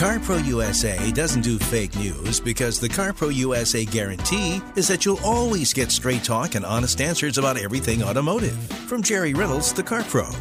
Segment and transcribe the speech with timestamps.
[0.00, 5.74] CarPro USA doesn't do fake news because the CarPro USA guarantee is that you'll always
[5.74, 8.56] get straight talk and honest answers about everything automotive.
[8.88, 10.34] From Jerry Reynolds, the CarPro.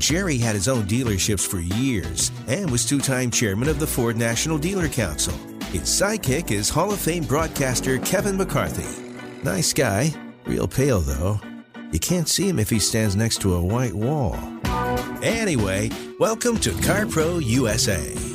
[0.00, 4.16] Jerry had his own dealerships for years and was two time chairman of the Ford
[4.16, 5.34] National Dealer Council.
[5.66, 9.14] His sidekick is Hall of Fame broadcaster Kevin McCarthy.
[9.44, 10.12] Nice guy,
[10.44, 11.38] real pale though.
[11.92, 14.36] You can't see him if he stands next to a white wall.
[15.22, 18.33] Anyway, welcome to CarPro USA.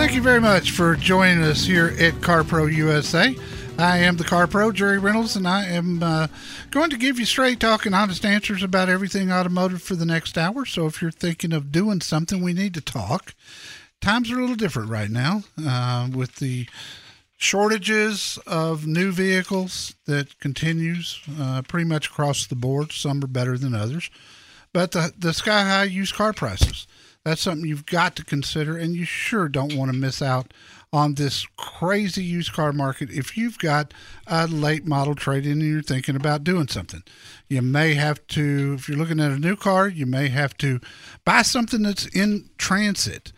[0.00, 3.36] Thank you very much for joining us here at CarPro USA.
[3.78, 6.28] I am the Car Pro, Jerry Reynolds, and I am uh,
[6.70, 10.38] going to give you straight talk and honest answers about everything automotive for the next
[10.38, 10.64] hour.
[10.64, 13.34] So if you're thinking of doing something, we need to talk.
[14.00, 16.66] Times are a little different right now uh, with the
[17.36, 22.92] shortages of new vehicles that continues uh, pretty much across the board.
[22.92, 24.10] Some are better than others,
[24.72, 26.86] but the, the sky high used car prices.
[27.24, 30.54] That's something you've got to consider, and you sure don't want to miss out
[30.92, 33.94] on this crazy used car market if you've got
[34.26, 37.02] a late model trade in and you're thinking about doing something.
[37.48, 40.80] You may have to, if you're looking at a new car, you may have to
[41.24, 43.32] buy something that's in transit.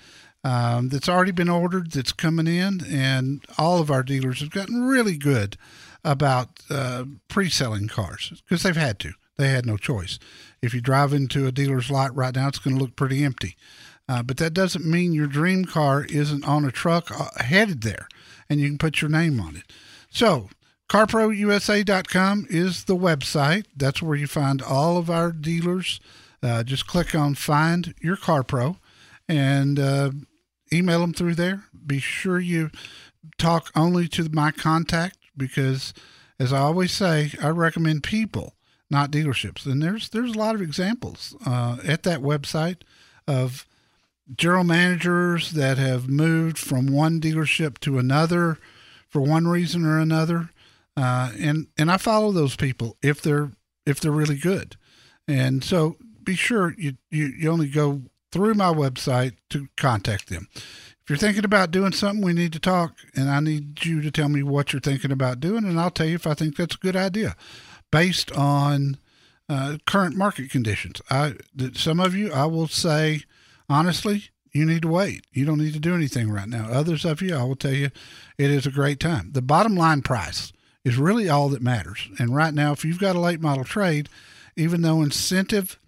[0.45, 4.83] Um, that's already been ordered, that's coming in, and all of our dealers have gotten
[4.83, 5.57] really good
[6.05, 9.13] about uh, pre selling cars because they've had to.
[9.39, 10.19] They had no choice.
[10.63, 13.57] If you drive into a dealer's lot right now, it's going to look pretty empty.
[14.09, 18.09] Uh, but that doesn't mean your dream car isn't on a truck uh, headed there
[18.49, 19.65] and you can put your name on it.
[20.11, 20.51] So,
[20.89, 23.65] carprousa.com is the website.
[23.77, 26.01] That's where you find all of our dealers.
[26.43, 28.77] Uh, just click on Find Your Car Pro
[29.29, 30.11] and uh,
[30.73, 31.63] email them through there.
[31.87, 32.71] Be sure you
[33.39, 35.95] talk only to my contact because,
[36.39, 38.55] as I always say, I recommend people,
[38.93, 39.67] not dealerships.
[39.67, 42.83] And there's there's a lot of examples uh, at that website
[43.27, 43.67] of
[44.37, 48.59] general managers that have moved from one dealership to another
[49.09, 50.51] for one reason or another,
[50.97, 53.51] uh, and and I follow those people if they're
[53.85, 54.77] if they're really good,
[55.27, 60.49] and so be sure you you, you only go through my website to contact them.
[60.55, 64.11] If you're thinking about doing something, we need to talk, and I need you to
[64.11, 66.77] tell me what you're thinking about doing, and I'll tell you if I think that's
[66.77, 67.35] a good idea,
[67.93, 68.99] based on
[69.49, 71.01] uh, current market conditions.
[71.09, 71.35] I
[71.75, 73.23] some of you I will say
[73.69, 75.25] honestly, you need to wait.
[75.33, 76.69] You don't need to do anything right now.
[76.69, 77.91] Others of you, I will tell you,
[78.37, 79.31] it is a great time.
[79.33, 80.53] The bottom line price
[80.85, 82.09] is really all that matters.
[82.19, 84.09] And right now, if you've got a late model trade,
[84.57, 85.79] even though incentive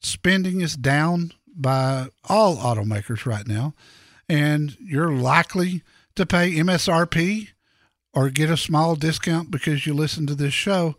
[0.00, 3.74] spending is down by all automakers right now,
[4.28, 5.82] and you're likely
[6.16, 7.48] to pay MSRP
[8.12, 10.96] or get a small discount because you listen to this show,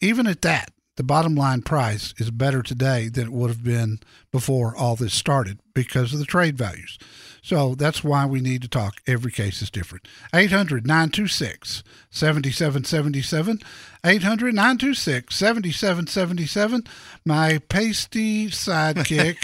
[0.00, 4.00] even at that, the bottom line price is better today than it would have been
[4.32, 6.98] before all this started because of the trade values.
[7.42, 9.00] So that's why we need to talk.
[9.06, 10.08] Every case is different.
[10.34, 13.60] 800 926 7777.
[14.04, 16.84] 800 926 7777.
[17.24, 19.36] My pasty sidekick,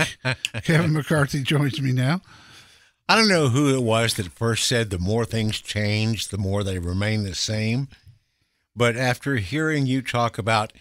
[0.65, 2.23] Kevin McCarthy, joins me now.
[3.09, 6.65] I don't know who it was that first said the more things change, the more
[6.65, 7.89] they remain the same.
[8.75, 10.73] But after hearing you talk about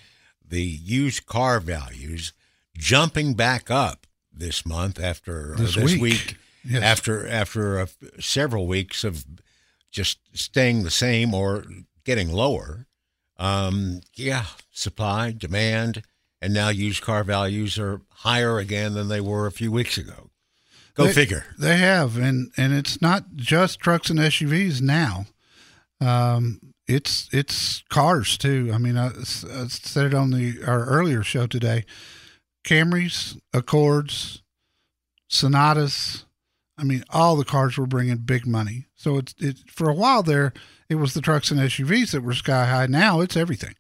[0.46, 2.34] the used car values
[2.78, 6.84] jumping back up this month after this, this week, week yes.
[6.84, 7.88] after after uh,
[8.20, 9.26] several weeks of
[9.92, 11.66] just staying the same or
[12.06, 12.88] getting lower.
[13.38, 16.04] Um, yeah, supply, demand,
[16.42, 20.30] and now used car values are higher again than they were a few weeks ago.
[20.94, 21.46] Go they, figure.
[21.58, 25.26] They have, and and it's not just trucks and SUVs now.
[26.00, 28.72] Um, it's it's cars too.
[28.74, 31.86] I mean, I, I said it on the our earlier show today.
[32.64, 34.44] Camrys, Accords,
[35.28, 36.26] Sonatas.
[36.78, 38.86] I mean, all the cars were bringing big money.
[38.96, 40.54] So it's it for a while there,
[40.90, 42.88] it was the trucks and SUVs that were sky high.
[42.88, 43.76] Now it's everything.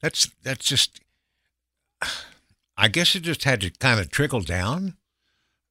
[0.00, 1.00] That's that's just.
[2.76, 4.96] I guess it just had to kind of trickle down.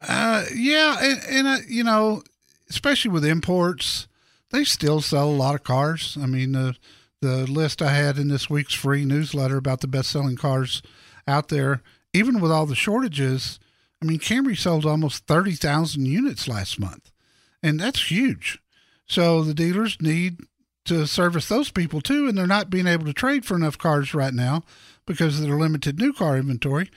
[0.08, 2.24] Uh, yeah, and, and uh, you know,
[2.70, 4.08] especially with imports,
[4.52, 6.18] they still sell a lot of cars.
[6.22, 6.76] I mean, the
[7.22, 10.82] the list I had in this week's free newsletter about the best selling cars
[11.28, 11.84] out there,
[12.14, 13.60] even with all the shortages,
[14.02, 17.12] I mean, Camry sold almost thirty thousand units last month,
[17.62, 18.60] and that's huge.
[19.08, 20.40] So the dealers need
[20.86, 24.14] to service those people too, and they're not being able to trade for enough cars
[24.14, 24.64] right now
[25.06, 26.90] because of their limited new car inventory.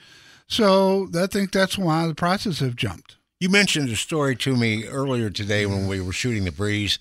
[0.47, 3.17] So I think that's why the prices have jumped.
[3.39, 6.97] You mentioned a story to me earlier today when we were shooting the breeze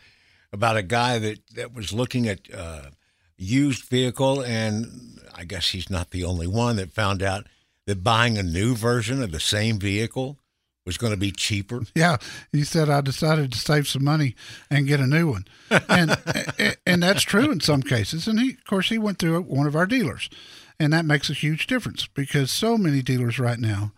[0.55, 2.83] about a guy that, that was looking at uh,
[3.37, 7.47] used vehicle, and I guess he's not the only one that found out
[7.87, 10.39] that buying a new version of the same vehicle
[10.87, 11.83] was going to be cheaper.
[11.95, 12.19] Yeah,
[12.53, 14.37] he said I decided to save some money
[14.71, 15.45] and get a new one,
[15.89, 16.17] and
[16.87, 18.29] and that's true in some cases.
[18.29, 20.31] And he, of course, he went through one of our dealers,
[20.79, 23.93] and that makes a huge difference because so many dealers right now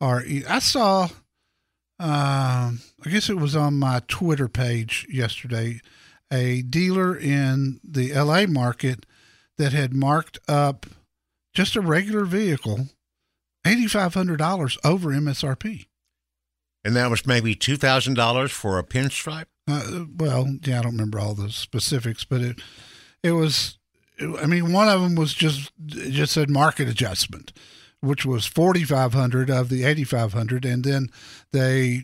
[0.00, 0.24] are.
[0.48, 1.08] I saw,
[2.00, 5.80] um, I guess it was on my Twitter page yesterday,
[6.32, 8.46] a dealer in the L.A.
[8.46, 9.04] market
[9.56, 10.86] that had marked up
[11.52, 12.88] just a regular vehicle
[13.66, 15.86] eighty five hundred dollars over MSRP.
[16.84, 19.46] And that was maybe two thousand dollars for a pinstripe.
[19.68, 22.60] Uh, well, yeah, I don't remember all the specifics, but it
[23.22, 23.78] it was.
[24.20, 27.52] I mean, one of them was just it just said market adjustment,
[28.00, 31.10] which was forty five hundred of the eighty five hundred, and then
[31.52, 32.02] they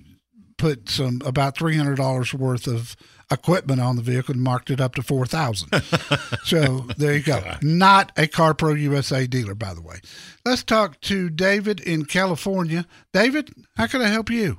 [0.56, 2.96] put some about three hundred dollars worth of
[3.30, 5.70] equipment on the vehicle and marked it up to four thousand.
[6.44, 7.42] so there you go.
[7.62, 9.96] Not a CarPro USA dealer, by the way.
[10.44, 12.86] Let's talk to David in California.
[13.12, 14.58] David, how can I help you?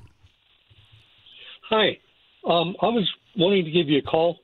[1.70, 1.98] Hi.
[2.48, 4.38] Um, I was wanting to give you a call.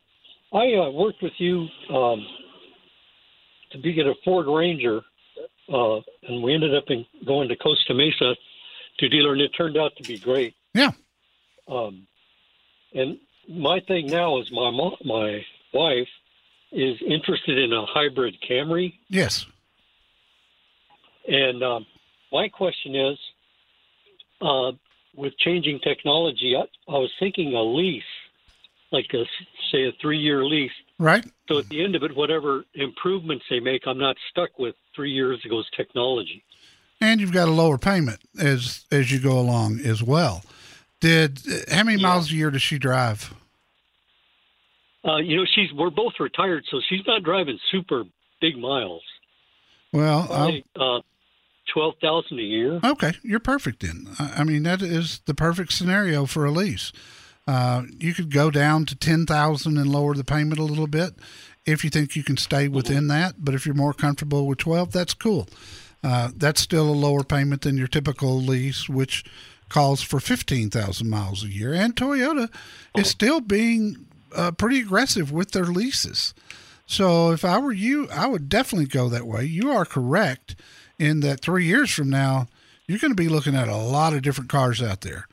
[0.53, 2.25] I uh, worked with you um,
[3.71, 5.01] to be at a Ford Ranger,
[5.69, 5.97] uh,
[6.27, 8.35] and we ended up in going to Costa Mesa
[8.99, 10.53] to dealer, and it turned out to be great.
[10.73, 10.91] Yeah.
[11.67, 12.07] Um,
[12.93, 13.17] and
[13.49, 16.07] my thing now is my mo- my wife
[16.71, 19.45] is interested in a hybrid Camry, Yes.
[21.27, 21.85] and um,
[22.31, 23.17] my question is,
[24.41, 24.71] uh,
[25.15, 26.61] with changing technology, I,
[26.91, 28.03] I was thinking a lease,
[28.91, 29.25] like a
[29.71, 30.71] say a three year lease.
[31.01, 31.25] Right.
[31.49, 35.11] So at the end of it, whatever improvements they make, I'm not stuck with three
[35.11, 36.43] years ago's technology.
[37.01, 40.43] and you've got a lower payment as as you go along as well.
[40.99, 41.39] Did
[41.71, 42.07] how many Yeah.
[42.09, 43.33] miles a year does she drive?
[45.03, 48.03] Uh, you know, she's we're both retired, so she's not driving super
[48.39, 49.01] big miles.
[49.91, 50.31] Well,
[50.75, 50.99] uh,
[51.73, 52.79] twelve thousand a year.
[52.83, 54.05] okay, you're perfect then.
[54.19, 56.91] I I mean, that is the perfect scenario for a lease.
[57.51, 61.11] Uh, you could go down to ten thousand and lower the payment a little bit
[61.65, 63.33] if you think you can stay within that.
[63.37, 65.49] But if you're more comfortable with twelve, that's cool.
[66.01, 69.25] Uh, that's still a lower payment than your typical lease, which
[69.67, 71.73] calls for fifteen thousand miles a year.
[71.73, 72.49] And Toyota
[72.95, 76.33] is still being uh, pretty aggressive with their leases.
[76.85, 79.43] So if I were you, I would definitely go that way.
[79.43, 80.55] You are correct
[80.97, 82.47] in that three years from now,
[82.87, 85.27] you're going to be looking at a lot of different cars out there.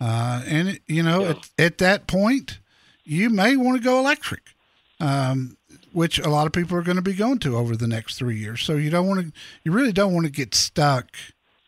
[0.00, 1.28] Uh, and, it, you know, Yeah.
[1.30, 2.58] at, at that point,
[3.04, 4.54] you may want to go electric,
[5.00, 5.56] um,
[5.92, 8.36] which a lot of people are going to be going to over the next three
[8.38, 8.62] years.
[8.62, 9.32] So you don't want to,
[9.64, 11.08] you really don't want to get stuck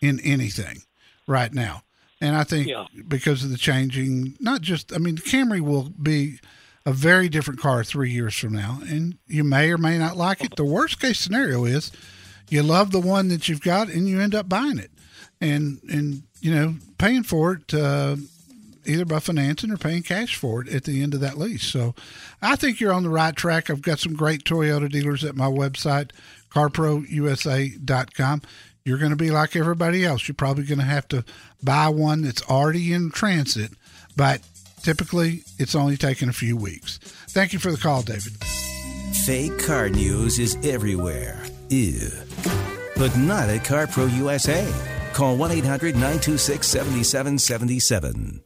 [0.00, 0.82] in anything
[1.26, 1.82] right now.
[2.20, 2.86] And I think Yeah.
[3.06, 6.40] because of the changing, not just, I mean, the Camry will be
[6.86, 10.42] a very different car three years from now, and you may or may not like
[10.44, 10.54] it.
[10.56, 11.90] The worst case scenario is
[12.48, 14.92] you love the one that you've got and you end up buying it,
[15.40, 18.16] and and you know paying for it uh,
[18.86, 21.64] either by financing or paying cash for it at the end of that lease.
[21.64, 21.94] So
[22.40, 23.68] I think you're on the right track.
[23.70, 26.10] I've got some great Toyota dealers at my website,
[26.50, 28.42] CarProUSA.com.
[28.84, 30.28] You're going to be like everybody else.
[30.28, 31.24] You're probably going to have to
[31.62, 33.72] buy one that's already in transit,
[34.14, 34.42] but
[34.82, 36.98] typically it's only taking a few weeks.
[37.30, 38.32] Thank you for the call, David.
[39.24, 41.42] Fake car news is everywhere.
[41.68, 42.10] Ew.
[42.96, 44.95] But not at CarPro USA.
[45.16, 48.42] Call 1 800 926 7777.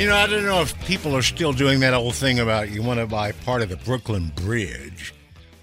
[0.00, 2.82] You know, I don't know if people are still doing that old thing about you
[2.82, 5.14] want to buy part of the Brooklyn Bridge,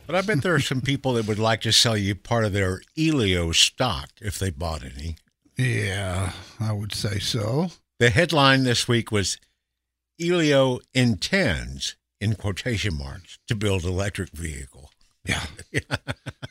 [0.07, 2.53] but I bet there are some people that would like to sell you part of
[2.53, 5.17] their Elio stock if they bought any.
[5.57, 7.71] Yeah, I would say so.
[8.01, 9.37] The headline this week was
[10.21, 14.89] Elio intends, in quotation marks, to build electric vehicle.
[15.23, 15.43] Yeah.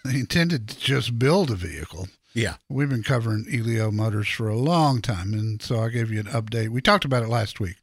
[0.05, 2.07] they intended to just build a vehicle.
[2.35, 2.55] Yeah.
[2.69, 6.27] We've been covering Elio Motors for a long time, and so I gave you an
[6.27, 6.69] update.
[6.69, 7.75] We talked about it last week,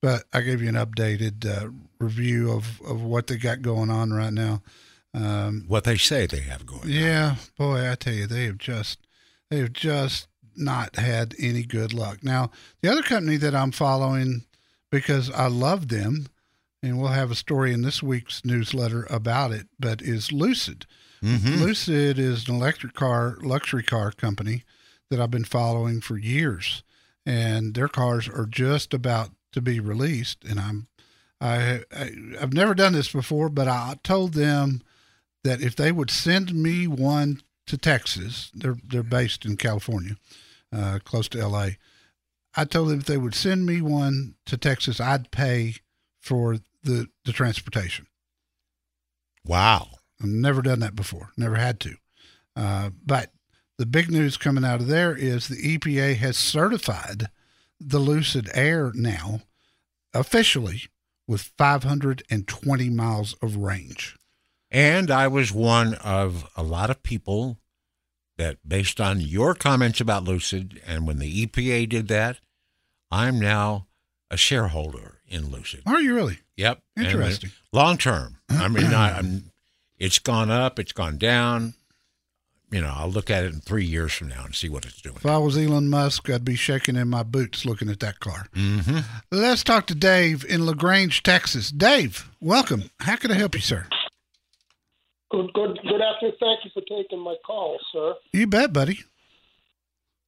[0.00, 4.12] but I gave you an updated uh, review of, of what they got going on
[4.12, 4.62] right now.
[5.12, 6.82] Um, What they say they have going.
[6.82, 6.88] on.
[6.90, 9.00] yeah, boy, I tell you, they have just
[9.50, 12.22] they have just not had any good luck.
[12.22, 14.44] Now, the other company that I'm following
[14.90, 16.26] because I love them,
[16.82, 20.86] and we'll have a story in this week's newsletter about it, but is Lucid.
[21.22, 21.60] Mhm.
[21.60, 24.62] Lucid is an electric car luxury car company
[25.10, 26.82] that I've been following for years,
[27.26, 30.44] and their cars are just about to be released.
[30.44, 30.86] And I'm
[31.40, 34.82] I, I I've never done this before, but I told them
[35.44, 40.16] that if they would send me one to Texas, they're they're based in California,
[40.72, 41.78] uh, close to L.A.
[42.56, 45.76] I told them if they would send me one to Texas, I'd pay
[46.20, 48.06] for the the transportation.
[49.44, 49.88] Wow.
[50.20, 51.30] I've never done that before.
[51.36, 51.94] Never had to.
[52.56, 53.32] Uh, but
[53.78, 57.28] the big news coming out of there is the EPA has certified
[57.80, 59.42] the Lucid Air now
[60.12, 60.82] officially
[61.26, 64.16] with 520 miles of range.
[64.70, 67.58] And I was one of a lot of people
[68.38, 72.38] that, based on your comments about Lucid, and when the EPA did that,
[73.10, 73.86] I'm now
[74.30, 75.82] a shareholder in Lucid.
[75.86, 76.38] Are you really?
[76.56, 76.80] Yep.
[76.98, 77.50] Interesting.
[77.72, 78.38] Long term.
[78.48, 79.52] I mean, I, I'm,
[79.98, 81.74] it's gone up, it's gone down.
[82.70, 85.00] You know, I'll look at it in three years from now and see what it's
[85.00, 85.16] doing.
[85.16, 88.46] If I was Elon Musk, I'd be shaking in my boots looking at that car.
[88.54, 88.98] Mm-hmm.
[89.30, 91.70] Let's talk to Dave in LaGrange, Texas.
[91.70, 92.90] Dave, welcome.
[93.00, 93.86] How can I help you, sir?
[95.30, 96.34] Good, good, good afternoon.
[96.40, 98.14] Thank you for taking my call, sir.
[98.32, 98.98] You bet, buddy.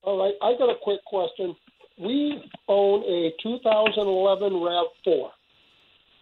[0.03, 1.57] All right, I got a quick question.
[1.99, 5.31] We own a 2011 Rav4.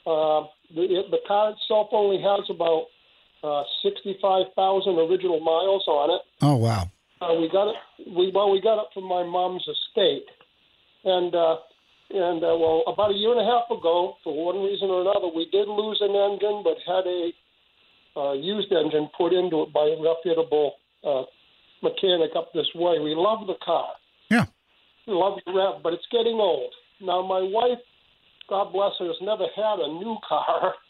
[0.07, 2.87] Uh, the, the car itself only has about
[3.43, 6.23] uh, 65,000 original miles on it.
[6.43, 6.91] Oh, wow.
[7.21, 7.77] Uh, we got it.
[8.07, 10.27] We well, we got it from my mom's estate,
[11.05, 11.57] and uh,
[12.11, 15.27] and uh, well, about a year and a half ago, for one reason or another,
[15.35, 17.33] we did lose an engine, but had a
[18.19, 21.23] uh, used engine put into it by a reputable uh,
[21.83, 22.99] mechanic up this way.
[22.99, 23.89] We love the car.
[24.29, 24.47] Yeah.
[25.07, 26.75] We love the rev, but it's getting old.
[27.01, 27.79] Now, my wife,
[28.49, 30.75] God bless her, has never had a new car.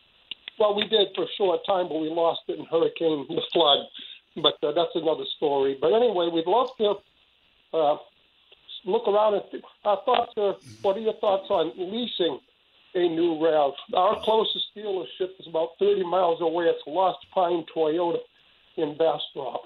[0.60, 3.86] Well, we did for a short time, but we lost it in hurricane, the flood.
[4.42, 5.78] But uh, that's another story.
[5.80, 6.94] But anyway, we'd love to
[7.72, 7.96] uh,
[8.84, 10.56] look around and th- our thoughts are.
[10.82, 12.40] What are your thoughts on leasing
[12.98, 13.72] a new Rav?
[13.94, 16.66] Our closest dealership is about 30 miles away.
[16.66, 18.18] It's Lost Pine Toyota
[18.76, 19.62] in Bastrop.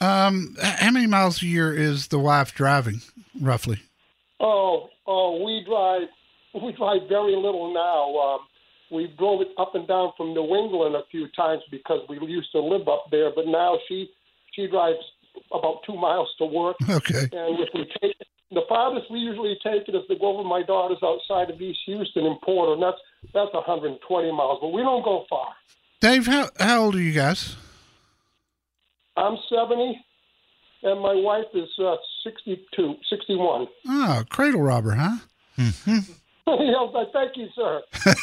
[0.00, 3.00] Um, how many miles a year is the wife driving,
[3.40, 3.80] roughly?
[4.38, 6.08] Oh, oh, we drive.
[6.54, 8.18] We drive very little now.
[8.18, 8.40] Um,
[8.90, 12.50] we drove it up and down from New England a few times because we used
[12.52, 13.30] to live up there.
[13.32, 14.10] But now she
[14.52, 14.98] she drives
[15.52, 16.76] about two miles to work.
[16.88, 17.28] Okay.
[17.32, 18.16] And if we take
[18.50, 21.80] the farthest we usually take it is to go over my daughter's outside of East
[21.86, 22.98] Houston in Porter, and that's
[23.34, 24.58] that's 120 miles.
[24.60, 25.48] But we don't go far.
[26.00, 27.56] Dave, how how old are you guys?
[29.16, 30.00] I'm 70,
[30.84, 33.66] and my wife is uh, 62, 61.
[33.88, 35.16] Oh, cradle robber, huh?
[35.56, 37.82] yeah, but thank you, sir.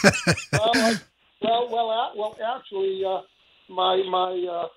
[0.54, 0.96] well,
[1.42, 3.22] well, well, uh, well, actually, uh,
[3.68, 4.68] my my uh,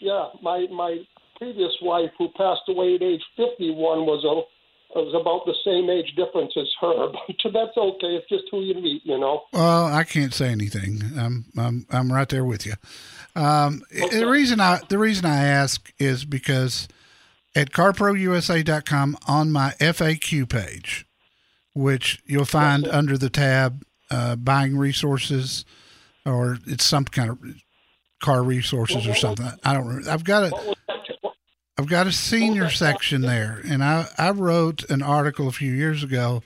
[0.00, 0.98] yeah, my my
[1.42, 4.52] previous wife, who passed away at age 51, was a
[4.94, 7.12] was about the same age difference as her.
[7.42, 8.14] But that's okay.
[8.16, 9.42] It's just who you meet, you know.
[9.52, 11.02] Well, I can't say anything.
[11.18, 12.74] I'm I'm I'm right there with you.
[13.34, 16.88] Um, The reason I the reason I ask is because
[17.56, 21.06] at carprousa.com on my FAQ page,
[21.74, 25.64] which you'll find under the tab uh, buying resources,
[26.26, 27.38] or it's some kind of
[28.22, 29.50] car resources or something.
[29.64, 29.86] I don't.
[29.86, 30.10] remember.
[30.10, 31.18] I've got a What was that?
[31.20, 31.34] What,
[31.82, 36.04] I've got a senior section there, and I, I wrote an article a few years
[36.04, 36.44] ago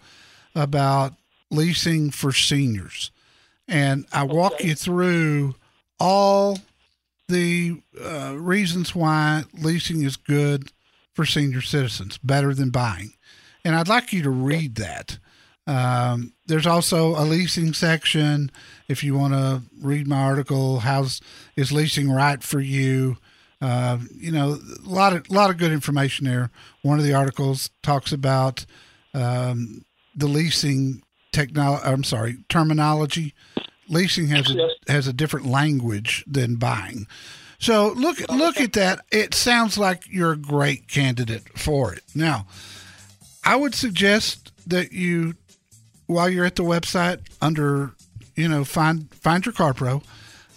[0.55, 1.13] about
[1.51, 3.11] leasing for seniors,
[3.69, 5.55] and I walk you through
[6.01, 6.59] all
[7.29, 10.73] the uh, reasons why leasing is good
[11.13, 13.13] for senior citizens, better than buying,
[13.63, 15.19] and I'd like you to read that.
[15.67, 18.51] Um, there's also a leasing section
[18.89, 20.79] if you want to read my article.
[20.79, 21.21] How's
[21.57, 23.19] is leasing right for you?
[23.61, 26.51] Uh, you know, a lot of lot of good information there.
[26.83, 28.67] One of the articles talks about
[29.15, 29.85] um,
[30.15, 31.85] the leasing technology.
[31.85, 33.35] I'm sorry, terminology.
[33.89, 37.07] Leasing has a, has a different language than buying.
[37.59, 39.01] So look look at that.
[39.11, 42.03] It sounds like you're a great candidate for it.
[42.15, 42.47] Now,
[43.45, 45.35] I would suggest that you,
[46.07, 47.93] while you're at the website, under
[48.35, 50.03] you know find find your car pro.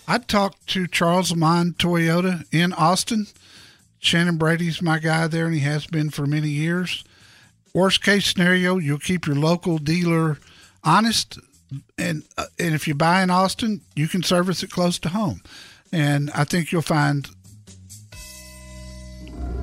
[0.09, 3.27] I'd talk to Charles Maund Toyota in Austin.
[3.99, 7.03] Shannon Brady's my guy there, and he has been for many years.
[7.75, 10.39] Worst case scenario, you'll keep your local dealer
[10.83, 11.37] honest,
[11.99, 15.43] and uh, and if you buy in Austin, you can service it close to home,
[15.93, 17.29] and I think you'll find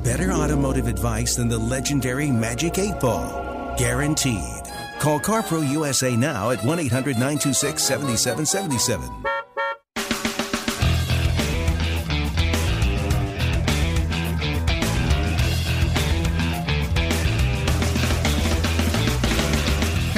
[0.05, 3.75] Better automotive advice than the legendary Magic 8 Ball.
[3.77, 4.63] Guaranteed.
[5.01, 9.36] Call CarPro USA now at 1 800 926 7777.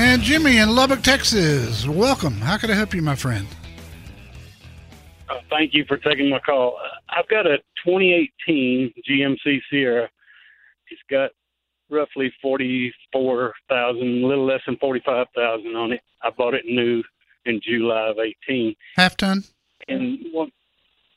[0.09, 1.87] And Jimmy in Lubbock, Texas.
[1.87, 2.33] Welcome.
[2.41, 3.47] How can I help you, my friend?
[5.29, 6.79] Uh, thank you for taking my call.
[7.11, 10.09] I've got a 2018 GMC Sierra.
[10.91, 11.31] It's got
[11.91, 16.01] roughly 44,000, a little less than 45,000 on it.
[16.23, 17.03] I bought it new
[17.45, 18.17] in July of
[18.49, 18.75] 18.
[18.97, 19.45] Half ton.
[19.89, 20.49] And what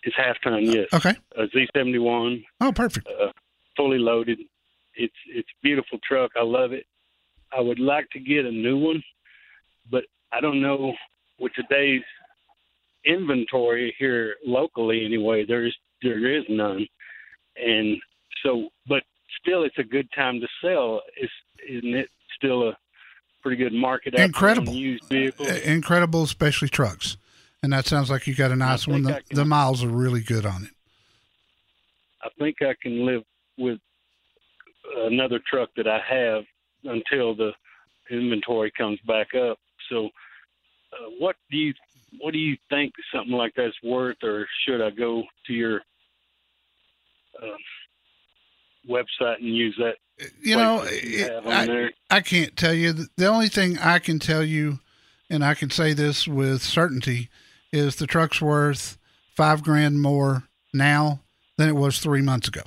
[0.04, 0.66] is half ton?
[0.66, 0.88] Yes.
[0.94, 1.14] Okay.
[1.38, 3.08] A Z71, Oh, perfect.
[3.08, 3.32] uh,
[3.78, 4.40] fully loaded.
[4.96, 6.32] It's it's a beautiful truck.
[6.38, 6.86] I love it.
[7.56, 9.04] I would like to get a new one,
[9.90, 10.94] but I don't know
[11.40, 12.04] with today's
[13.06, 15.46] inventory here locally anyway.
[15.46, 16.88] There's there is none,
[17.58, 17.98] and
[18.44, 19.04] so but
[19.42, 21.02] still, it's a good time to sell.
[21.22, 21.30] Is
[21.70, 22.78] isn't it still a
[23.42, 24.14] pretty good market?
[24.14, 24.74] out there on Incredible.
[24.74, 25.50] used vehicles.
[25.50, 27.18] Uh, Incredible, especially trucks.
[27.64, 29.04] And that sounds like you got a nice one.
[29.04, 30.72] The, can- the miles are really good on it.
[32.24, 33.22] I think I can live
[33.58, 33.80] with
[34.98, 36.44] another truck that I have
[36.84, 37.52] until the
[38.10, 39.58] inventory comes back up.
[39.90, 40.06] So,
[40.94, 41.74] uh, what do you
[42.20, 45.82] what do you think something like that's worth, or should I go to your
[47.42, 47.58] um,
[48.90, 49.96] website and use that?
[50.42, 52.18] You know, you it- I.
[52.18, 52.94] I can't tell you.
[53.16, 54.80] The only thing I can tell you,
[55.30, 57.30] and I can say this with certainty,
[57.72, 58.98] is the truck's worth
[59.36, 61.22] five grand more now
[61.58, 62.64] than it was three months ago.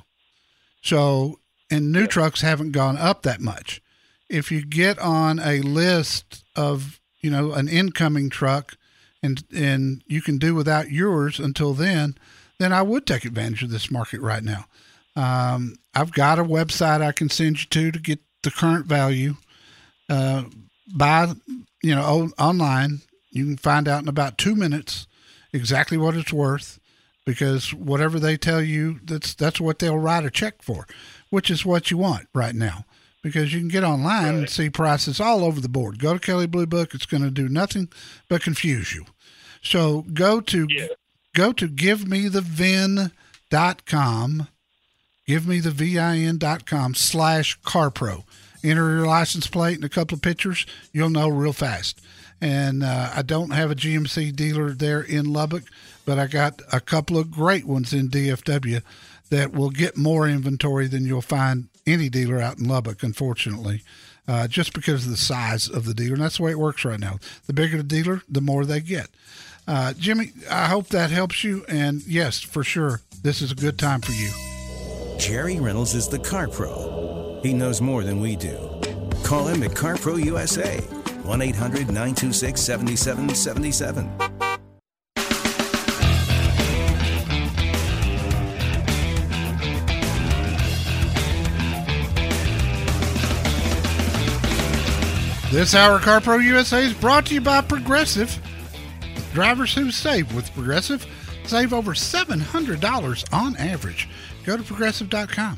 [0.81, 3.81] So, and new trucks haven't gone up that much.
[4.29, 8.77] If you get on a list of, you know, an incoming truck
[9.21, 12.15] and and you can do without yours until then,
[12.59, 14.65] then I would take advantage of this market right now.
[15.15, 19.35] Um, I've got a website I can send you to to get the current value.
[20.09, 20.43] Uh,
[20.93, 21.33] buy,
[21.81, 23.01] you know, o- online.
[23.31, 25.07] You can find out in about two minutes
[25.51, 26.79] exactly what it's worth,
[27.25, 30.85] because whatever they tell you, that's that's what they'll write a check for,
[31.29, 32.85] which is what you want right now.
[33.25, 35.97] Because you can get online and see prices all over the board.
[35.97, 37.89] Go to Kelley Blue Book; it's going to do nothing
[38.29, 39.05] but confuse you.
[39.63, 40.85] So go to Yeah.
[41.33, 44.47] go to givemethevin.com,
[45.27, 48.23] givemethevin.com slash carpro.
[48.63, 50.67] Enter your license plate and a couple of pictures.
[50.93, 51.99] You'll know real fast.
[52.39, 55.63] And uh, I don't have a GMC dealer there in Lubbock,
[56.05, 58.83] but I got a couple of great ones in DFW
[59.31, 63.83] that will get more inventory than you'll find any dealer out in Lubbock, unfortunately,
[64.27, 66.13] uh, just because of the size of the dealer.
[66.13, 67.19] And that's the way it works right now.
[67.47, 69.09] The bigger the dealer, the more they get.
[69.67, 71.65] Uh, Jimmy, I hope that helps you.
[71.67, 74.29] And yes, for sure, this is a good time for you.
[75.17, 77.39] Jerry Reynolds is the car pro.
[77.41, 78.57] He knows more than we do.
[79.23, 80.79] Call him at CarPro USA,
[81.23, 84.44] 1 800 926 7777.
[95.55, 98.37] This hour CarPro USA is brought to you by Progressive.
[99.33, 101.07] Drivers who save with Progressive
[101.45, 104.09] save over $700 on average.
[104.43, 105.57] Go to progressive.com.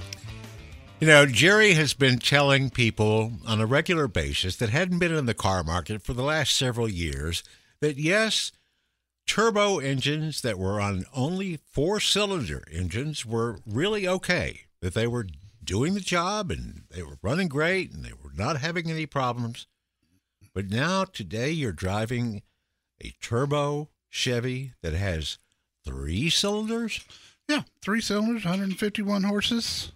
[1.00, 5.26] You know, Jerry has been telling people on a regular basis that hadn't been in
[5.26, 7.44] the car market for the last several years
[7.80, 8.52] that yes,
[9.26, 15.26] turbo engines that were on only four cylinder engines were really okay, that they were
[15.64, 19.66] doing the job and they were running great and they were not having any problems.
[20.58, 22.41] But now, today, you're driving
[23.00, 25.38] a turbo Chevy that has
[25.86, 27.00] three cylinders.
[27.48, 29.91] Yeah, three cylinders, 151 horses.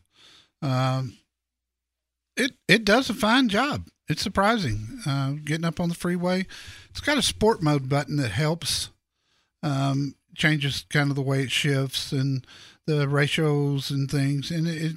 [0.61, 1.17] Um,
[2.37, 3.87] it it does a fine job.
[4.07, 4.99] It's surprising.
[5.03, 6.45] Uh, getting up on the freeway,
[6.91, 8.91] it's got a sport mode button that helps.
[9.63, 12.45] Um, changes kind of the way it shifts and
[12.85, 14.51] the ratios and things.
[14.51, 14.95] And it, it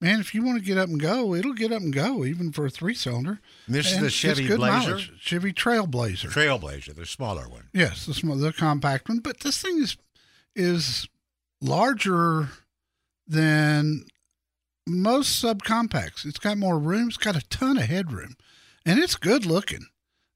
[0.00, 2.52] man, if you want to get up and go, it'll get up and go even
[2.52, 3.40] for a three cylinder.
[3.68, 5.12] This And is the Chevy Blazer, mileage.
[5.20, 6.30] Chevy Trailblazer.
[6.30, 7.68] Trailblazer, the smaller one.
[7.72, 9.18] Yes, the small, the compact one.
[9.20, 9.96] But this thing is
[10.56, 11.08] is
[11.60, 12.48] larger
[13.26, 14.04] than
[14.86, 16.24] most subcompacts.
[16.26, 17.08] It's got more room.
[17.08, 18.36] It's got a ton of headroom,
[18.84, 19.86] and it's good looking.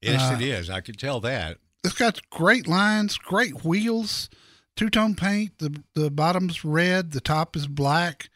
[0.01, 0.69] Yes, Uh, it is.
[0.69, 1.57] I could tell that.
[1.83, 4.29] It's got great lines, great wheels,
[4.75, 5.59] two tone paint.
[5.59, 8.29] The the bottom's red, the top is black.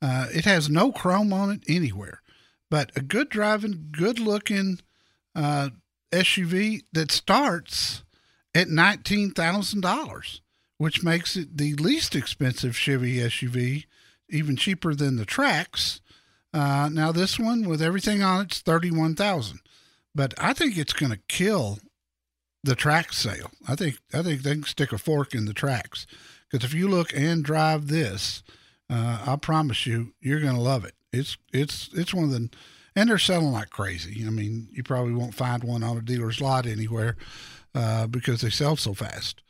[0.00, 2.22] Uh, it has no chrome on it anywhere,
[2.70, 4.78] but a good driving, good looking
[5.34, 5.70] uh,
[6.12, 8.04] SUV that starts
[8.54, 10.40] at nineteen thousand dollars,
[10.78, 13.84] which makes it the least expensive Chevy SUV,
[14.28, 16.00] even cheaper than the Trax.
[16.54, 19.60] Uh, now this one with everything on it's thirty one thousand,
[20.14, 21.78] but I think it's going to kill
[22.64, 23.50] the Trax sale.
[23.66, 26.06] I think I think they can stick a fork in the Trax
[26.50, 28.42] because if you look and drive this,
[28.90, 30.94] uh, I promise you, you're going to love it.
[31.12, 32.50] It's it's it's one of the,
[32.94, 34.24] and they're selling like crazy.
[34.26, 37.16] I mean, you probably won't find one on a dealer's lot anywhere
[37.74, 39.42] uh, because they sell so fast.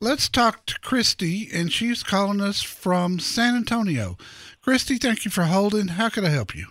[0.00, 4.16] Let's talk to Christy, and she's calling us from San Antonio.
[4.62, 5.88] Christy, thank you for holding.
[5.88, 6.68] How can I help you?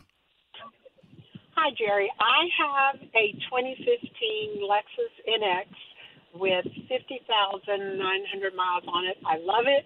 [1.55, 2.09] Hi, Jerry.
[2.19, 5.67] I have a 2015 Lexus NX
[6.33, 9.17] with 50,900 miles on it.
[9.25, 9.85] I love it,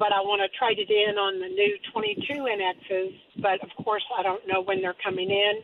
[0.00, 3.12] but I want to trade it in on the new 22 NXs.
[3.36, 5.54] But of course, I don't know when they're coming in.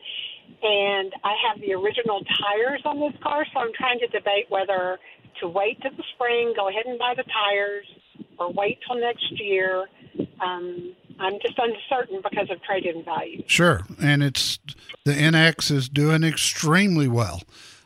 [0.62, 4.99] And I have the original tires on this car, so I'm trying to debate whether
[5.40, 7.87] to wait till the spring, go ahead and buy the tires,
[8.38, 9.87] or wait till next year.
[10.40, 13.42] Um, I'm just uncertain because of trade-in value.
[13.46, 14.59] Sure, and it's
[15.05, 17.42] the NX is doing extremely well.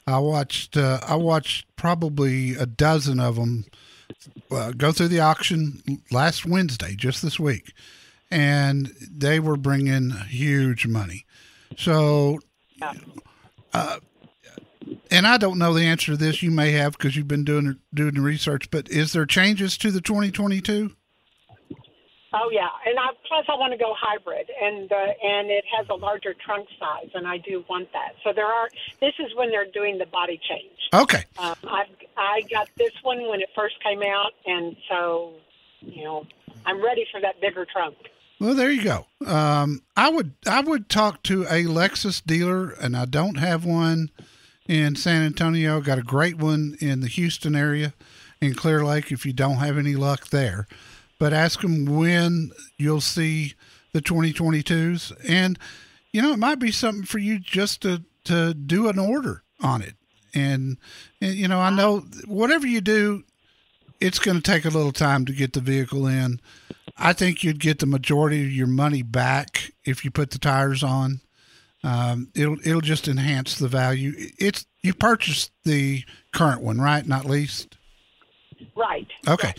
[0.06, 3.66] I watched uh, I watched probably a dozen of them
[4.50, 7.72] uh, go through the auction last Wednesday, just this week,
[8.30, 11.26] and they were bringing huge money.
[11.76, 12.40] So,
[13.72, 13.98] uh,
[15.10, 16.42] and I don't know the answer to this.
[16.42, 18.70] You may have because you've been doing doing the research.
[18.70, 20.94] But is there changes to the 2022?
[22.33, 25.88] Oh yeah, and I, plus I want to go hybrid, and uh, and it has
[25.88, 28.14] a larger trunk size, and I do want that.
[28.23, 28.69] So there are.
[29.01, 30.79] This is when they're doing the body change.
[30.95, 31.25] Okay.
[31.38, 35.35] Um, I I got this one when it first came out, and so
[35.81, 36.25] you know
[36.64, 37.97] I'm ready for that bigger trunk.
[38.38, 39.07] Well, there you go.
[39.27, 44.11] Um, I would I would talk to a Lexus dealer, and I don't have one
[44.69, 45.81] in San Antonio.
[45.81, 47.93] Got a great one in the Houston area,
[48.40, 49.11] in Clear Lake.
[49.11, 50.69] If you don't have any luck there
[51.20, 53.52] but ask them when you'll see
[53.92, 55.12] the 2022s.
[55.28, 55.59] And,
[56.12, 59.83] you know, it might be something for you just to, to do an order on
[59.83, 59.94] it.
[60.35, 60.78] And,
[61.20, 63.24] and you know, I know whatever you do,
[64.00, 66.40] it's going to take a little time to get the vehicle in.
[66.96, 70.83] I think you'd get the majority of your money back if you put the tires
[70.83, 71.20] on.
[71.83, 74.12] Um, it'll it'll just enhance the value.
[74.38, 77.06] It's you purchased the current one, right?
[77.06, 77.78] Not least.
[78.76, 79.09] Right.
[79.26, 79.54] Okay.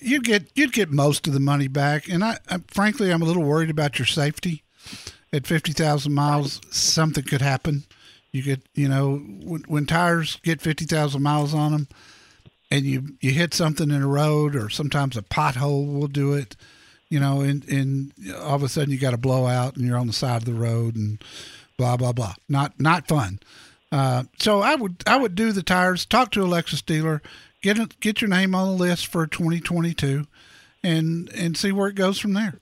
[0.00, 3.24] You'd get you'd get most of the money back, and I, I frankly I'm a
[3.24, 4.62] little worried about your safety.
[5.32, 7.84] At fifty thousand miles, something could happen.
[8.32, 11.88] You could, you know when, when tires get fifty thousand miles on them,
[12.70, 16.56] and you you hit something in a road, or sometimes a pothole will do it.
[17.10, 20.06] You know, and and all of a sudden you got a blowout, and you're on
[20.06, 21.22] the side of the road, and
[21.76, 22.34] blah blah blah.
[22.48, 23.40] Not not fun.
[23.90, 26.06] Uh, so I would I would do the tires.
[26.06, 27.22] Talk to a Lexus dealer
[27.62, 30.26] get it, get your name on the list for 2022,
[30.82, 32.60] and and see where it goes from there.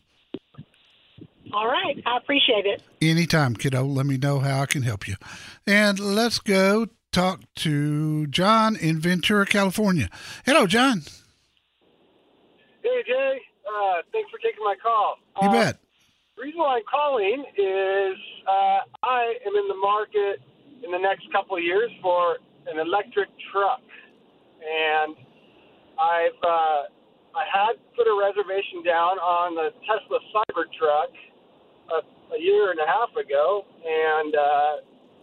[1.52, 2.82] All right, I appreciate it.
[3.00, 3.84] Anytime, kiddo.
[3.84, 5.14] Let me know how I can help you.
[5.66, 10.08] And let's go talk to John in Ventura, California.
[10.44, 11.02] Hello, John.
[12.82, 13.40] Hey, Jay.
[13.66, 15.18] Uh, thanks for taking my call.
[15.40, 15.78] You uh, bet.
[16.36, 20.42] The reason why I'm calling is uh, I am in the market
[20.84, 23.80] in the next couple of years for an electric truck
[24.66, 25.16] and
[25.98, 26.82] I've uh,
[27.36, 31.12] I had put a reservation down on the Tesla Cybertruck
[31.92, 34.72] a, a year and a half ago, and uh,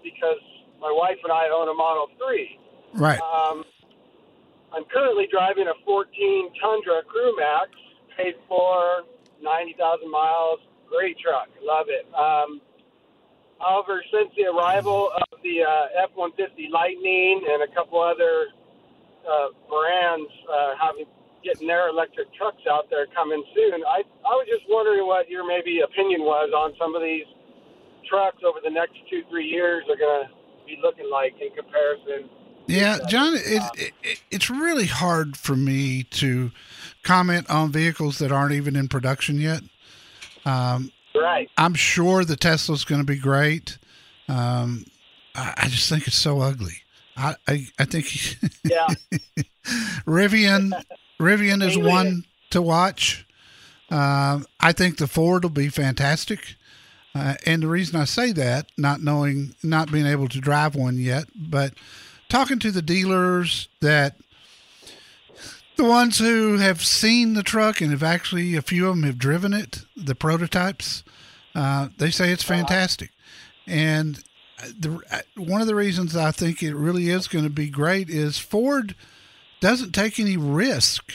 [0.04, 0.42] because
[0.80, 2.58] my wife and I own a Model Three.
[2.94, 3.20] Right.
[3.20, 3.64] Um,
[4.74, 7.70] I'm currently driving a 14 Tundra CrewMax,
[8.18, 9.06] paid for
[9.42, 10.60] 90,000 miles.
[10.90, 12.06] Great truck, love it.
[12.14, 12.62] Um,
[13.60, 18.48] however, since the arrival of the uh, F-150 Lightning and a couple other
[19.24, 21.06] uh, brands uh, having
[21.44, 23.84] getting their electric trucks out there coming soon.
[23.84, 27.26] I I was just wondering what your maybe opinion was on some of these
[28.10, 30.30] trucks over the next two three years are going to
[30.66, 32.30] be looking like in comparison.
[32.66, 36.52] Yeah, John, it, it, it's really hard for me to
[37.04, 39.64] comment on vehicles that aren't even in production yet.
[40.46, 41.50] Um, right.
[41.58, 43.78] I'm sure the Tesla's going to be great.
[44.30, 44.86] Um,
[45.36, 46.83] I, I just think it's so ugly.
[47.18, 48.88] I I, I think yeah.
[50.06, 50.72] Rivian
[51.20, 53.26] Rivian is one to watch.
[53.90, 56.56] Uh, I think the Ford will be fantastic.
[57.16, 60.98] Uh, and the reason I say that, not knowing, not being able to drive one
[60.98, 61.74] yet, but
[62.28, 64.16] talking to the dealers that
[65.76, 69.18] the ones who have seen the truck and have actually, a few of them have
[69.18, 71.04] driven it, the prototypes,
[71.56, 73.12] uh, they say it's fantastic.
[73.68, 74.24] And
[74.78, 78.38] the one of the reasons I think it really is going to be great is
[78.38, 78.96] Ford
[79.60, 81.14] doesn't take any risk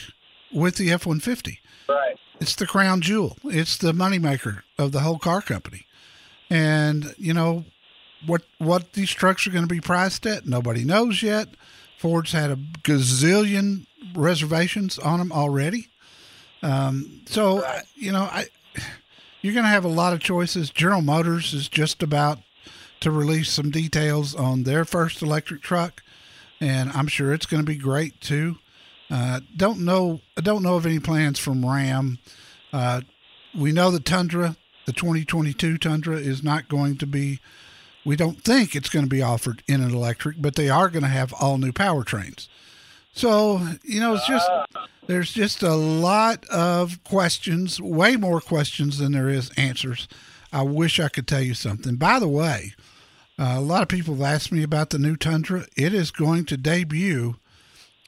[0.51, 1.59] with the F one fifty.
[1.87, 2.17] Right.
[2.39, 3.37] It's the crown jewel.
[3.43, 5.85] It's the moneymaker of the whole car company.
[6.49, 7.65] And you know
[8.25, 10.45] what what these trucks are going to be priced at?
[10.45, 11.49] Nobody knows yet.
[11.97, 13.85] Ford's had a gazillion
[14.15, 15.89] reservations on them already.
[16.63, 17.83] Um, so right.
[17.95, 18.47] you know, I
[19.41, 20.69] you're going to have a lot of choices.
[20.69, 22.39] General Motors is just about
[23.01, 26.01] to release some details on their first electric truck,
[26.59, 28.57] and I'm sure it's going to be great too.
[29.09, 30.21] Uh, don't know.
[30.37, 32.19] I don't know of any plans from Ram.
[32.71, 33.01] Uh,
[33.57, 37.39] we know the Tundra, the 2022 Tundra, is not going to be.
[38.05, 41.03] We don't think it's going to be offered in an electric, but they are going
[41.03, 42.47] to have all new powertrains.
[43.11, 44.49] So, you know, it's just,
[45.07, 50.07] there's just a lot of questions, way more questions than there is answers.
[50.53, 51.95] I wish I could tell you something.
[51.95, 52.73] By the way,
[53.39, 55.65] uh, a lot of people have asked me about the new Tundra.
[55.77, 57.35] It is going to debut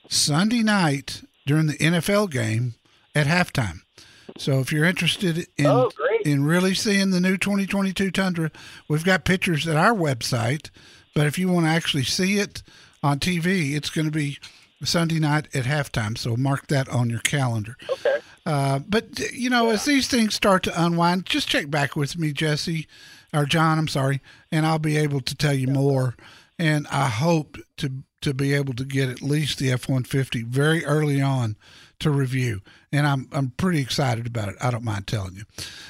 [0.09, 2.75] Sunday night during the NFL game
[3.15, 3.81] at halftime.
[4.37, 5.89] So if you're interested in Oh,
[6.23, 8.51] in really seeing the new 2022 Tundra,
[8.87, 10.69] we've got pictures at our website.
[11.15, 12.61] But if you want to actually see it
[13.03, 14.37] on TV, it's going to be
[14.83, 16.17] Sunday night at halftime.
[16.17, 17.77] So mark that on your calendar.
[17.91, 18.17] Okay.
[18.45, 22.31] Uh, but you know, as these things start to unwind, just check back with me,
[22.31, 22.87] Jesse,
[23.33, 23.77] or John.
[23.77, 26.15] I'm sorry, and I'll be able to tell you more.
[26.59, 31.19] And I hope to to be able to get at least the F-150 very early
[31.19, 31.55] on
[31.99, 32.61] to review.
[32.91, 34.55] And I'm I'm pretty excited about it.
[34.61, 35.43] I don't mind telling you.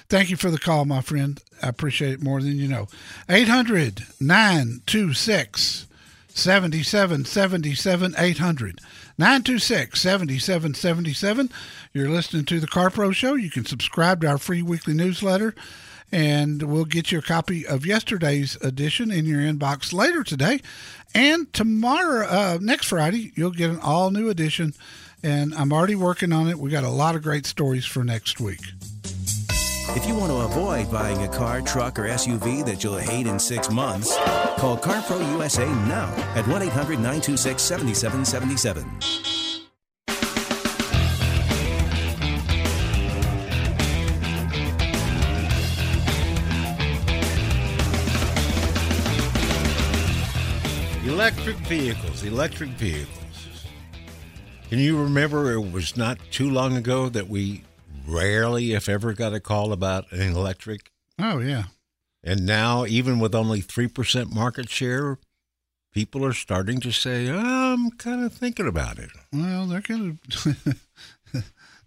[0.09, 1.41] Thank you for the call, my friend.
[1.61, 2.87] I appreciate it more than you know.
[3.27, 5.87] 800 926
[6.33, 8.79] 7777 800
[9.17, 11.49] 926 7777.
[11.93, 13.35] You're listening to the Car Pro Show.
[13.35, 15.53] You can subscribe to our free weekly newsletter,
[16.11, 20.61] and we'll get you a copy of yesterday's edition in your inbox later today.
[21.13, 24.73] And tomorrow, uh, next Friday, you'll get an all new edition.
[25.23, 26.57] And I'm already working on it.
[26.57, 28.61] We got a lot of great stories for next week.
[29.93, 33.37] If you want to avoid buying a car, truck, or SUV that you'll hate in
[33.37, 34.15] six months,
[34.57, 39.50] call CarPro USA now at 1 800 926 7777.
[51.21, 53.67] Electric vehicles, electric vehicles.
[54.69, 57.63] Can you remember it was not too long ago that we
[58.07, 60.89] rarely, if ever, got a call about an electric?
[61.19, 61.65] Oh, yeah.
[62.23, 65.19] And now, even with only 3% market share,
[65.93, 69.11] people are starting to say, I'm kind of thinking about it.
[69.31, 70.55] Well, they're going to.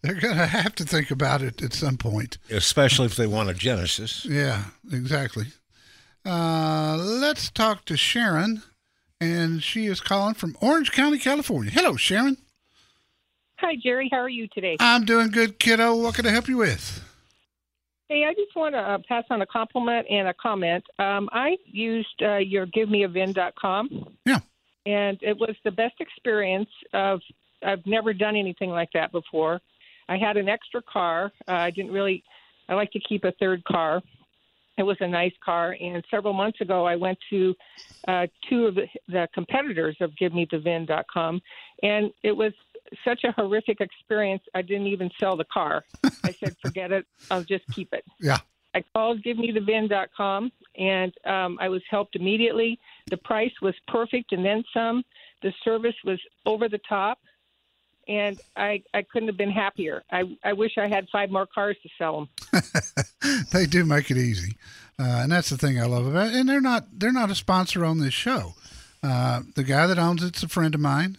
[0.03, 2.39] They're going to have to think about it at some point.
[2.51, 4.25] Especially if they want a Genesis.
[4.25, 5.47] Yeah, exactly.
[6.25, 8.63] Uh, let's talk to Sharon,
[9.33, 11.71] and she is calling from Orange County, California.
[11.71, 12.37] Hello, Sharon.
[13.59, 14.09] Hi, Jerry.
[14.11, 14.77] How are you today?
[14.81, 15.97] I'm doing good, kiddo.
[15.97, 17.03] What can I help you with?
[18.09, 20.85] Hey, I just want to uh, pass on a compliment and a comment.
[20.99, 24.17] Um, I used uh, your GiveMeAVin.com.
[24.27, 24.41] Yeah.
[24.85, 27.21] And it was the best experience of.
[27.67, 29.59] I've never done anything like that before.
[30.07, 31.33] I had an extra car.
[31.49, 32.23] Uh, I didn't really.
[32.69, 34.03] I like to keep a third car.
[34.77, 37.55] It was a nice car, and several months ago, I went to
[38.09, 41.41] uh, two of the, the competitors of GiveMeTheVin.com,
[41.83, 42.53] and it was
[43.05, 44.43] such a horrific experience.
[44.55, 45.85] I didn't even sell the car.
[46.25, 47.07] I said, "Forget it.
[47.31, 48.39] I'll just keep it." Yeah.
[48.75, 52.79] I called GiveMeTheVin.com, and um, I was helped immediately.
[53.07, 55.05] The price was perfect, and then some.
[55.43, 57.19] The service was over the top,
[58.09, 60.03] and I I couldn't have been happier.
[60.11, 63.45] I I wish I had five more cars to sell them.
[63.53, 64.57] they do make it easy,
[64.99, 66.35] uh, and that's the thing I love about it.
[66.35, 68.55] And they're not they're not a sponsor on this show.
[69.03, 71.19] Uh, the guy that owns it's a friend of mine,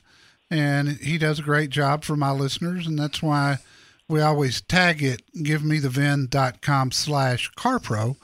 [0.49, 3.59] and he does a great job for my listeners, and that's why
[4.07, 8.17] we always tag it givemethevin.com slash carpro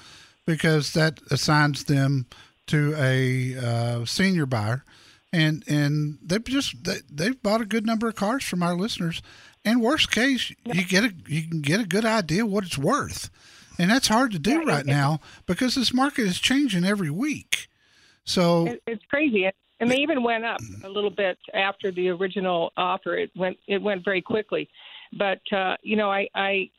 [0.45, 2.26] because that assigns them
[2.67, 4.84] to a uh, senior buyer
[5.34, 9.22] and and they've just they, they've bought a good number of cars from our listeners.
[9.63, 13.30] And worst case you get a you can get a good idea what it's worth.
[13.80, 17.70] And that's hard to do right now because this market is changing every week.
[18.26, 22.72] So It, it's crazy, and they even went up a little bit after the original
[22.78, 23.15] offer.
[23.17, 24.70] It went it went very quickly,
[25.17, 26.70] but uh, you know, I, I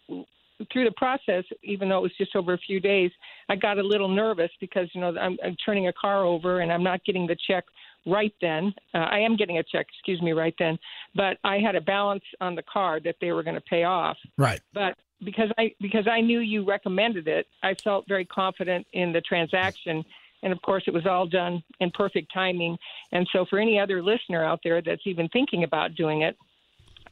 [0.72, 3.10] through the process, even though it was just over a few days,
[3.48, 6.72] I got a little nervous because you know I'm, I'm turning a car over and
[6.72, 7.64] I'm not getting the check
[8.06, 8.74] right then.
[8.94, 10.78] Uh, I am getting a check, excuse me, right then,
[11.14, 14.16] but I had a balance on the card that they were going to pay off.
[14.36, 19.12] right But because I because I knew you recommended it, I felt very confident in
[19.12, 20.04] the transaction.
[20.42, 22.76] And of course, it was all done in perfect timing.
[23.12, 26.36] And so, for any other listener out there that's even thinking about doing it,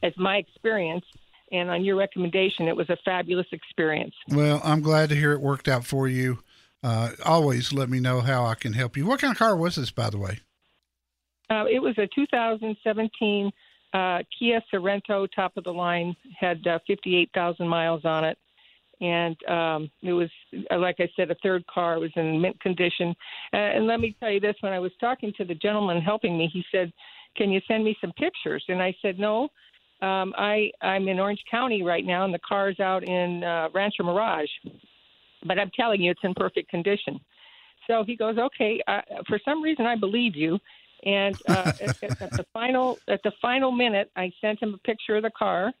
[0.03, 1.05] as my experience,
[1.51, 4.13] and on your recommendation, it was a fabulous experience.
[4.29, 6.39] well i'm glad to hear it worked out for you
[6.83, 9.75] uh, always let me know how i can help you what kind of car was
[9.75, 10.39] this by the way
[11.51, 13.51] Uh, it was a 2017
[13.93, 18.37] uh, Kia Sorento, top of the line, had uh, 58,000 miles on it.
[19.01, 20.29] And um, it was,
[20.71, 21.95] uh, like I said, a third car.
[21.95, 23.13] It was in mint condition.
[23.53, 26.37] Uh, and let me tell you this when I was talking to the gentleman helping
[26.37, 26.93] me, he said,
[27.35, 28.63] Can you send me some pictures?
[28.69, 29.49] And I said, No.
[30.01, 34.03] Um, I, I'm in Orange County right now, and the car's out in uh, Rancho
[34.03, 34.49] Mirage.
[35.45, 37.19] But I'm telling you, it's in perfect condition.
[37.87, 40.59] So he goes, Okay, uh, for some reason, I believe you
[41.03, 45.17] And uh, at, at the final at the final minute, I sent him a picture
[45.17, 45.71] of the car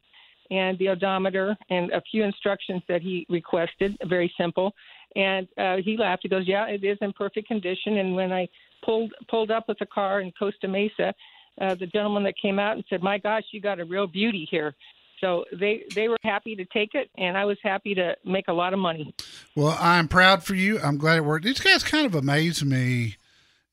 [0.49, 3.97] and the odometer and a few instructions that he requested.
[4.05, 4.73] Very simple.
[5.15, 6.21] And uh, he laughed.
[6.23, 8.47] He goes, "Yeah, it is in perfect condition." And when I
[8.83, 11.13] pulled pulled up with the car in Costa Mesa,
[11.59, 14.47] uh, the gentleman that came out and said, "My gosh, you got a real beauty
[14.49, 14.73] here."
[15.19, 18.53] So they they were happy to take it, and I was happy to make a
[18.53, 19.13] lot of money.
[19.55, 20.79] Well, I'm proud for you.
[20.79, 21.45] I'm glad it worked.
[21.45, 23.17] These guys kind of amaze me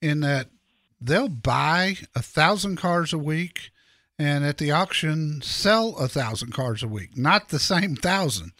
[0.02, 0.48] in that
[1.00, 3.70] they'll buy a thousand cars a week
[4.18, 7.16] and at the auction sell a thousand cars a week.
[7.16, 8.52] Not the same thousand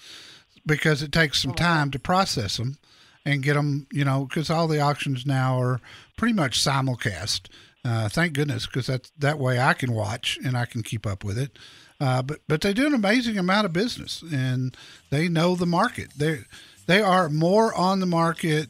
[0.64, 2.78] because it takes some time to process them
[3.24, 5.80] and get them you know because all the auctions now are
[6.16, 7.48] pretty much simulcast.
[7.84, 11.24] Uh, thank goodness because that that way i can watch and i can keep up
[11.24, 11.58] with it.
[12.00, 14.76] Uh, but but they do an amazing amount of business and
[15.10, 16.12] they know the market.
[16.16, 16.40] They
[16.86, 18.68] they are more on the market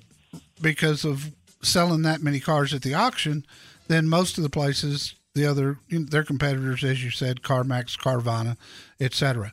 [0.61, 3.45] because of selling that many cars at the auction
[3.89, 8.57] than most of the places the other their competitors as you said carmax carvana
[9.01, 9.53] etc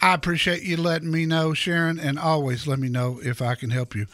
[0.00, 3.70] i appreciate you letting me know sharon and always let me know if i can
[3.70, 4.06] help you.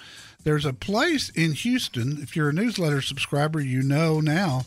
[0.43, 4.63] There's a place in houston if you're a newsletter subscriber you know now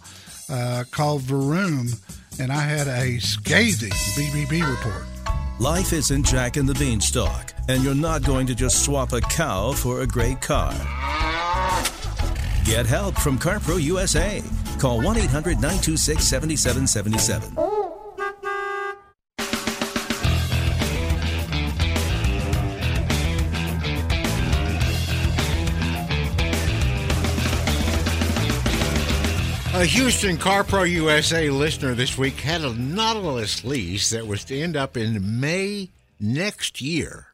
[0.49, 1.88] uh, called Vroom,
[2.39, 5.06] and i had a scathing bbb report.
[5.60, 9.71] Life isn't Jack and the Beanstalk, and you're not going to just swap a cow
[9.71, 10.73] for a great car.
[12.65, 14.41] Get help from CarPro USA.
[14.80, 17.84] Call 1 800 926 7777.
[29.76, 34.78] A Houston CarPro USA listener this week had a Nautilus lease that was to end
[34.78, 37.28] up in May next year.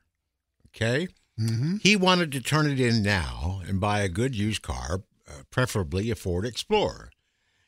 [0.70, 1.10] Okay?
[1.40, 1.76] mm-hmm.
[1.82, 6.10] He wanted to turn it in now and buy a good used car, uh, preferably
[6.12, 7.12] a Ford Explorer.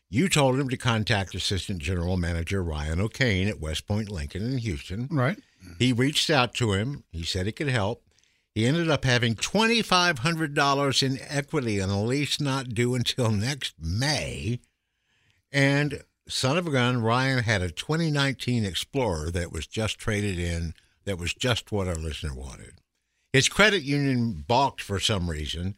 [0.10, 4.58] You told him to contact Assistant General Manager Ryan O'Kane at West Point Lincoln in
[4.58, 5.08] Houston.
[5.10, 5.38] right
[5.80, 7.04] He reached out to him.
[7.12, 8.04] He said he could help.
[8.54, 14.60] He ended up having $2,500 in equity on a lease not due until next May.
[15.52, 20.74] And son of a gun, Ryan had a 2019 Explorer that was just traded in,
[21.06, 22.74] that was just what our listener wanted.
[23.32, 25.76] His credit union balked for some reason.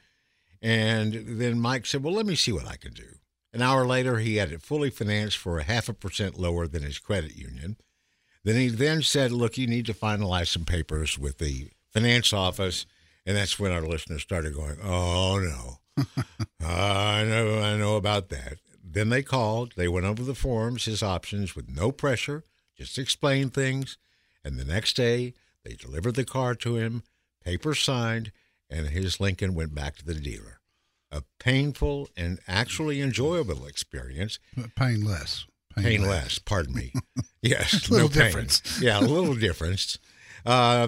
[0.63, 3.17] And then Mike said, Well, let me see what I can do.
[3.51, 6.83] An hour later, he had it fully financed for a half a percent lower than
[6.83, 7.75] his credit union.
[8.45, 12.85] Then he then said, Look, you need to finalize some papers with the finance office.
[13.25, 16.05] And that's when our listeners started going, Oh, no.
[16.65, 18.57] I know, I know about that.
[18.81, 19.73] Then they called.
[19.75, 22.45] They went over the forms, his options, with no pressure,
[22.77, 23.97] just explained things.
[24.45, 25.33] And the next day,
[25.65, 27.03] they delivered the car to him,
[27.43, 28.31] papers signed,
[28.73, 30.59] and his Lincoln went back to the dealer.
[31.11, 34.39] A painful and actually enjoyable experience.
[34.57, 36.93] But painless Painless, pardon me.
[37.45, 38.81] Yes, Little no difference.
[38.81, 39.99] Yeah, a little difference.
[40.45, 40.87] Uh,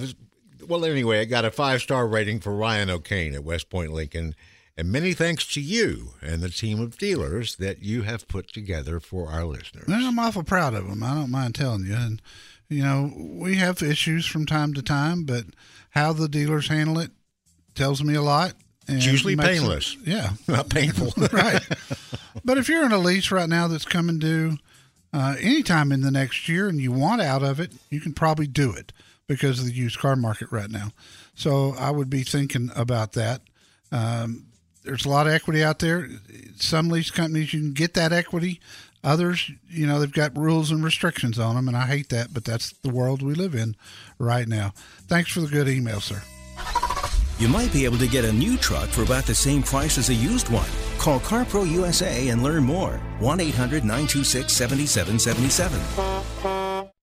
[0.70, 4.36] well, anyway, I got a five star rating for Ryan O'Kane at West Point Lincoln.
[4.78, 9.02] And many thanks to you and the team of dealers that you have put together
[9.02, 9.84] for our listeners.
[9.90, 11.04] Well, I'm awful proud of them.
[11.04, 11.96] I don't mind telling you.
[11.96, 12.22] And,
[12.70, 15.44] you know, we have issues from time to time, but
[15.90, 17.12] how the dealers handle it
[17.76, 18.54] tells me a lot.
[18.88, 19.98] And It's usually makes painless.
[20.06, 20.32] yeah.
[20.48, 21.14] Not painful.
[21.32, 21.62] right.
[22.44, 24.58] But if you're in a lease right now that's coming due
[25.14, 28.48] uh, anytime in the next year and you want out of it, you can probably
[28.48, 28.92] do it
[29.28, 30.92] because of the used car market right now.
[31.34, 33.42] So I would be thinking about that.
[33.92, 34.48] Um,
[34.84, 36.08] there's a lot of equity out there.
[36.58, 38.60] Some lease companies you can get that equity.
[39.04, 42.44] Others, you know, they've got rules and restrictions on them, and I hate that, but
[42.44, 43.76] that's the world we live in
[44.18, 44.74] right now.
[45.08, 46.24] Thanks for the good email, sir.
[47.38, 50.10] You might be able to get a new truck for about the same price as
[50.10, 50.70] a used one.
[50.98, 53.02] Call CarPro USA and learn more.
[53.20, 56.65] 1 800 926 7777.